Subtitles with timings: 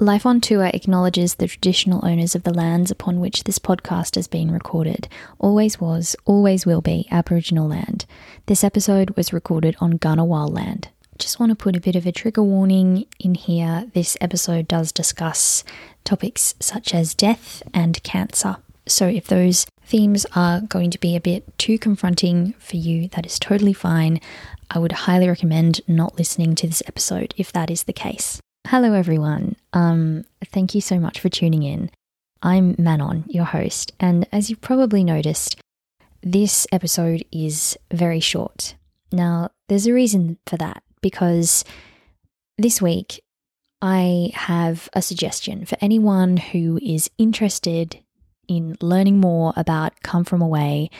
[0.00, 4.28] Life on Tour acknowledges the traditional owners of the lands upon which this podcast has
[4.28, 5.08] been recorded.
[5.40, 8.06] Always was, always will be Aboriginal land.
[8.46, 10.90] This episode was recorded on Ngunnawal land.
[11.18, 13.90] Just want to put a bit of a trigger warning in here.
[13.92, 15.64] This episode does discuss
[16.04, 18.58] topics such as death and cancer.
[18.86, 23.26] So if those themes are going to be a bit too confronting for you, that
[23.26, 24.20] is totally fine.
[24.70, 28.40] I would highly recommend not listening to this episode if that is the case.
[28.70, 29.56] Hello, everyone.
[29.72, 31.90] Um, thank you so much for tuning in.
[32.42, 35.56] I'm Manon, your host, and as you've probably noticed,
[36.22, 38.74] this episode is very short.
[39.10, 41.64] Now, there's a reason for that because
[42.58, 43.22] this week
[43.80, 47.98] I have a suggestion for anyone who is interested
[48.48, 50.90] in learning more about Come From Away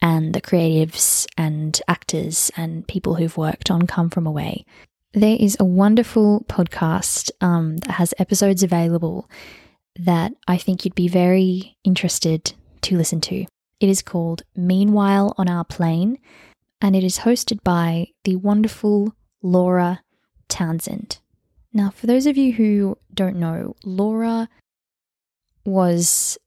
[0.00, 4.64] and the creatives and actors and people who've worked on Come From Away.
[5.12, 9.28] There is a wonderful podcast um, that has episodes available
[9.98, 12.52] that I think you'd be very interested
[12.82, 13.44] to listen to.
[13.80, 16.18] It is called Meanwhile on Our Plane,
[16.80, 20.04] and it is hosted by the wonderful Laura
[20.48, 21.18] Townsend.
[21.72, 24.48] Now, for those of you who don't know, Laura
[25.64, 26.38] was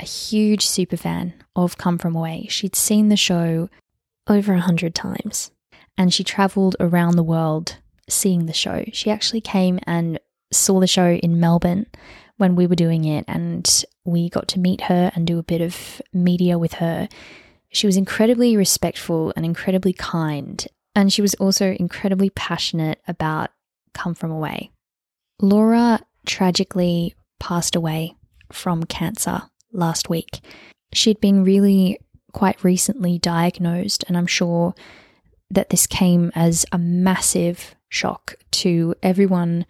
[0.00, 2.46] a huge super fan of Come From Away.
[2.50, 3.70] She'd seen the show
[4.28, 5.50] over a hundred times,
[5.96, 7.78] and she traveled around the world
[8.12, 8.84] seeing the show.
[8.92, 10.18] She actually came and
[10.52, 11.86] saw the show in Melbourne
[12.36, 15.60] when we were doing it, and we got to meet her and do a bit
[15.60, 17.08] of media with her.
[17.70, 23.50] She was incredibly respectful and incredibly kind, and she was also incredibly passionate about
[23.94, 24.70] Come From Away.
[25.40, 28.14] Laura tragically passed away
[28.52, 30.40] from cancer last week.
[30.92, 31.98] She'd been really
[32.32, 34.74] quite recently diagnosed, and I'm sure
[35.50, 39.66] that this came as a massive shock to everyone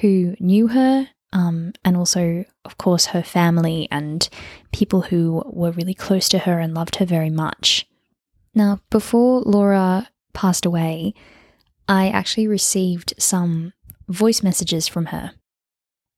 [0.00, 4.28] who knew her, um, and also, of course, her family and
[4.72, 7.86] people who were really close to her and loved her very much.
[8.54, 11.12] Now, before Laura passed away,
[11.88, 13.72] I actually received some
[14.08, 15.32] voice messages from her.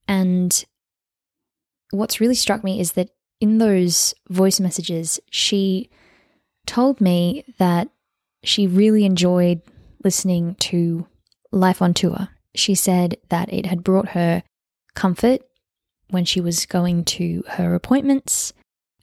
[0.07, 0.65] And
[1.91, 3.11] what's really struck me is that
[3.41, 5.89] in those voice messages, she
[6.67, 7.89] told me that
[8.45, 9.63] she really enjoyed
[10.05, 11.07] listening to
[11.51, 12.29] Life on Tour.
[12.55, 14.43] She said that it had brought her
[14.95, 15.41] comfort
[16.11, 18.53] when she was going to her appointments.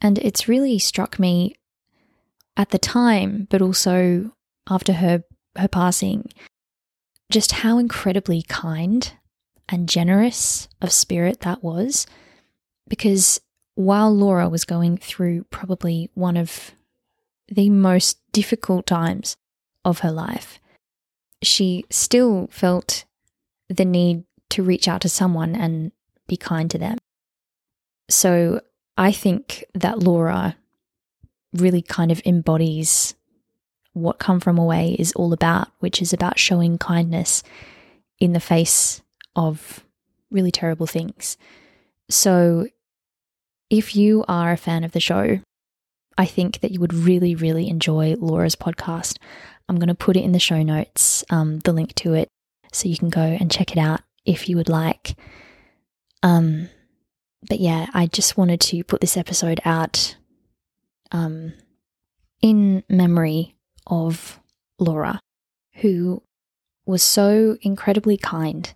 [0.01, 1.55] And it's really struck me
[2.57, 4.31] at the time, but also
[4.69, 5.23] after her,
[5.57, 6.29] her passing,
[7.31, 9.13] just how incredibly kind
[9.69, 12.05] and generous of spirit that was.
[12.88, 13.39] Because
[13.75, 16.72] while Laura was going through probably one of
[17.47, 19.35] the most difficult times
[19.84, 20.59] of her life,
[21.45, 23.06] she still felt
[23.69, 25.91] the need to reach out to someone and
[26.28, 26.97] be kind to them.
[28.09, 28.61] So
[28.97, 30.55] I think that Laura
[31.53, 33.16] really kind of embodies
[33.94, 37.44] what Come From Away is all about, which is about showing kindness
[38.19, 39.01] in the face
[39.35, 39.84] of
[40.29, 41.38] really terrible things.
[42.09, 42.67] So
[43.69, 45.39] if you are a fan of the show,
[46.17, 49.17] I think that you would really, really enjoy Laura's podcast.
[49.68, 52.30] I'm going to put it in the show notes, um, the link to it,
[52.72, 55.16] so you can go and check it out if you would like.
[56.24, 56.70] Um,
[57.48, 60.16] but yeah, I just wanted to put this episode out
[61.12, 61.53] um,
[62.42, 63.56] in memory
[63.88, 64.40] of
[64.80, 65.20] Laura,
[65.76, 66.22] who
[66.86, 68.74] was so incredibly kind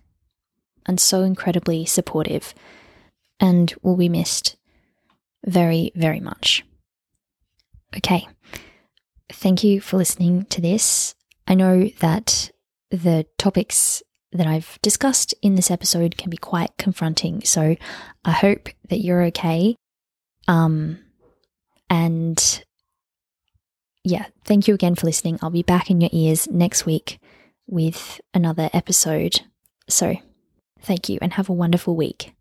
[0.86, 2.54] and so incredibly supportive
[3.38, 4.56] and will be missed
[5.44, 6.64] very, very much.
[7.96, 8.28] Okay.
[9.32, 11.14] Thank you for listening to this.
[11.46, 12.50] I know that
[12.90, 14.02] the topics
[14.32, 17.76] that I've discussed in this episode can be quite confronting, so
[18.24, 19.76] I hope that you're okay.
[20.46, 20.98] Um,
[21.88, 22.64] and
[24.04, 25.38] yeah, thank you again for listening.
[25.42, 27.18] I'll be back in your ears next week
[27.66, 29.42] with another episode.
[29.88, 30.16] So,
[30.80, 32.32] thank you and have a wonderful week.